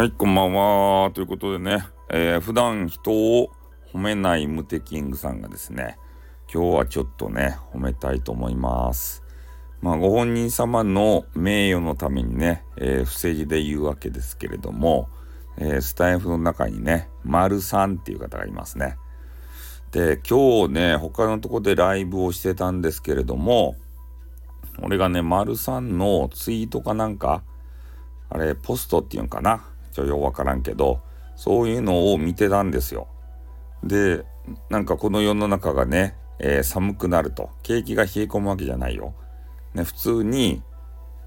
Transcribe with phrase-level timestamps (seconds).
[0.00, 1.10] はい、こんばんは。
[1.10, 3.50] ということでね、えー、普段人を
[3.92, 5.98] 褒めないムテキングさんがですね、
[6.50, 9.22] 今日はちょっとね、褒めたいと思います。
[9.82, 15.10] まあ、ご本人様の名誉のためにね、えー、不正字で言うわけですけれども、
[15.58, 18.96] えー、スタイフの中にね、丸さんっていう方がいますね。
[19.92, 23.76] で、今日ね、他のとこでライブをしてたんですけれども、
[24.80, 27.42] 俺がね、丸さんのツイートかなんか、
[28.30, 29.69] あれ、ポストっていうんかな。
[29.92, 31.00] ちょようわからんけど、
[31.36, 33.08] そういうのを見てたんですよ。
[33.82, 34.24] で、
[34.68, 37.50] なんかこの世の中がね、えー、寒くなると。
[37.62, 39.14] 景気が冷え込むわけじゃないよ。
[39.74, 40.62] ね、普通に、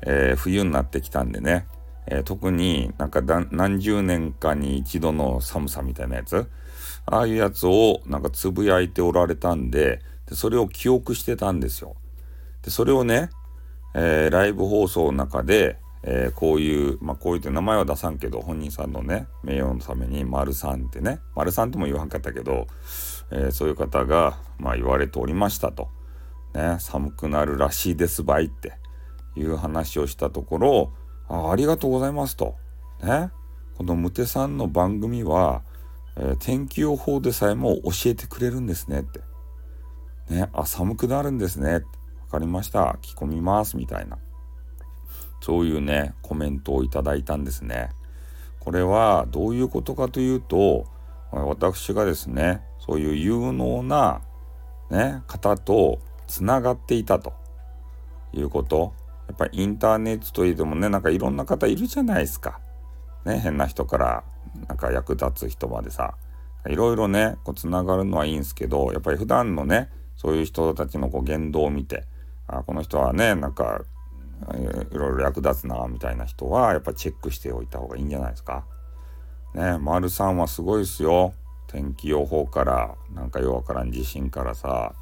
[0.01, 1.67] えー、冬になってきたんでね、
[2.07, 6.49] えー、特になんか何十年かに一度の寒さみたいなやつ、
[7.05, 11.95] ああいうやつをなんかつぶやいておられたんで、でそれを記憶してたんですよ。
[12.63, 13.29] で、それをね、
[13.93, 22.67] えー、ライブ放送の中で、えー、こういう、まあ、こういうって名前は出さんけど、本人さんのね、名誉のために、丸さんってね、丸さんとも言わんかったけど、
[23.31, 25.87] えー、そういう方が、まあ、言われておりましたと。
[26.53, 28.73] ね、寒くなるらしいですばいって
[29.35, 30.93] いう話をしたところ、
[31.29, 32.55] あありがとうございますと。
[33.01, 33.31] ね、
[33.77, 35.63] このムテさんの番組は、
[36.17, 39.21] えー、天気予報でさえも教えてくれるんですねって。
[40.29, 41.85] ね、あ、寒くなるんですねって。
[42.21, 42.97] わかりました。
[43.01, 43.77] 着込みます。
[43.77, 44.17] みたいな。
[45.43, 47.89] そういうね、コメントをいただいたんですね。
[48.61, 50.85] これはどういうことかというと、
[51.33, 54.21] 私がですね、そういう有能な、
[54.89, 57.33] ね、方とつながっていたと
[58.31, 58.93] いうこと。
[59.27, 62.61] やっぱりインターネットといってもね、なんかいろんな方いるじゃないですか。
[63.25, 64.23] ね、変な人から
[64.69, 66.15] なんか役立つ人までさ。
[66.69, 72.05] いろいろね、こうつながるのはいいんですけど、やっぱり普段のね、そういう人たちのこう言動を見て、
[72.47, 73.81] あこの人はね、なんか
[74.55, 78.65] いろいろ役立つなみたいな人はやっぱチェックしておいた方がいいんじゃないですか。
[79.53, 81.33] ね丸さんはすごいですよ。
[81.67, 84.93] 天気予報からなんかようわからん地震からさ、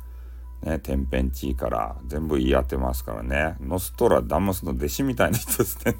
[0.63, 3.55] ね、天変地異から全部言い当てますからね。
[3.59, 5.95] ノストラダムスの弟子みたいな人ですね。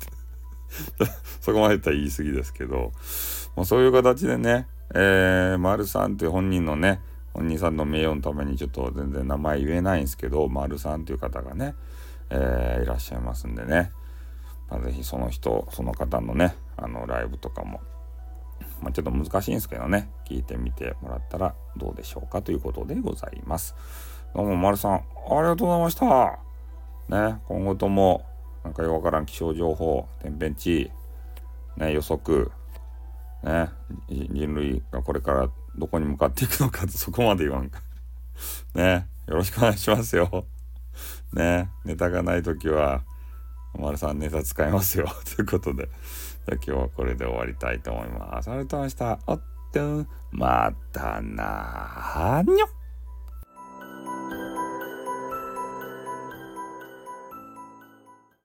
[1.42, 2.92] そこまで言ったら言い過ぎですけど、
[3.56, 7.02] もうそういう形でね、えー、丸さんって本人のね、
[7.34, 11.76] 本人さんの名誉のためにちょっと全然名前言えないんですけど、丸さんという方がね、
[12.34, 13.92] えー、いらっしゃいますんでね、
[14.70, 17.82] まあ、ぜひその人その方のねあのライブとかも、
[18.82, 23.76] まあ、ちょっと難しいんですけどね聞いてみてもらったらどうでしょうかということでございます。
[24.34, 25.00] どうも丸さんあ
[25.42, 26.40] りがとうございました。
[27.10, 28.26] ね今後とも
[28.64, 30.90] なんかよくわからん気象情報天変地
[31.78, 32.50] 異ね予測
[33.44, 33.70] ね
[34.08, 37.82] 人類がこれからどこに向かっていくのかそこまで言わんか。
[38.74, 40.46] ねよろしくお願いしますよ。
[41.34, 43.04] ね、ネタがない時は、
[43.74, 45.08] おまるさんネタ使いますよ。
[45.36, 45.90] ということで、
[46.48, 48.50] 今日はこれで終わりたいと思います。
[48.50, 49.20] ありがとうございました。
[49.28, 52.81] おっと、またなーにょ